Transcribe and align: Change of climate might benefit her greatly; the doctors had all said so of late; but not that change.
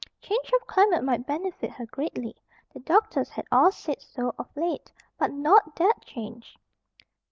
Change 0.19 0.51
of 0.59 0.65
climate 0.65 1.03
might 1.03 1.27
benefit 1.27 1.69
her 1.69 1.85
greatly; 1.85 2.35
the 2.73 2.79
doctors 2.79 3.29
had 3.29 3.45
all 3.51 3.71
said 3.71 4.01
so 4.01 4.33
of 4.39 4.49
late; 4.55 4.91
but 5.19 5.31
not 5.31 5.75
that 5.75 5.97
change. 6.03 6.57